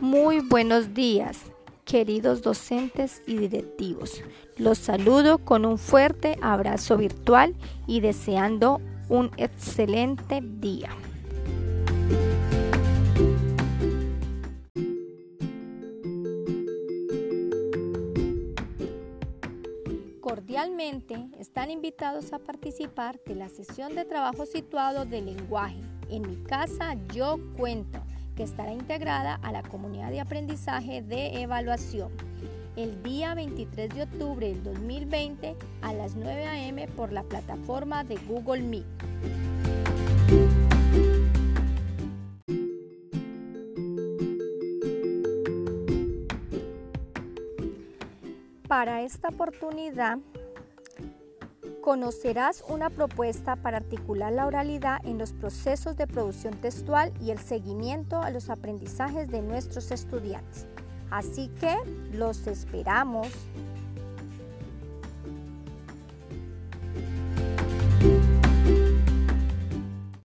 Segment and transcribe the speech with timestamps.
[0.00, 1.52] Muy buenos días,
[1.84, 4.22] queridos docentes y directivos.
[4.56, 7.54] Los saludo con un fuerte abrazo virtual
[7.86, 10.88] y deseando un excelente día.
[20.22, 25.82] Cordialmente están invitados a participar de la sesión de trabajo situado de lenguaje.
[26.08, 28.00] En mi casa yo cuento
[28.40, 32.10] que estará integrada a la comunidad de aprendizaje de evaluación
[32.74, 36.88] el día 23 de octubre del 2020 a las 9 a.m.
[36.96, 38.86] por la plataforma de Google Meet.
[48.66, 50.16] Para esta oportunidad
[51.80, 57.38] conocerás una propuesta para articular la oralidad en los procesos de producción textual y el
[57.38, 60.66] seguimiento a los aprendizajes de nuestros estudiantes.
[61.10, 61.76] Así que
[62.12, 63.28] los esperamos